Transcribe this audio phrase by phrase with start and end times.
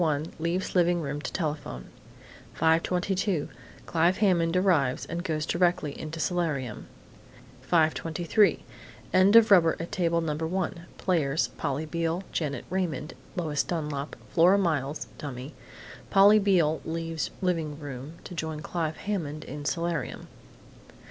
[0.03, 1.85] 1, leaves living room to telephone.
[2.57, 3.49] 5:22
[3.85, 6.87] Clive Hammond arrives and goes directly into solarium.
[7.71, 8.61] 5:23
[9.13, 10.33] End of rubber at Table No.
[10.37, 10.87] 1.
[10.97, 15.53] Players: Polly Beale, Janet Raymond, Lois Dunlap, Flora Miles (dummy).
[16.09, 20.27] Polly Beale leaves living room to join Clive Hammond in solarium.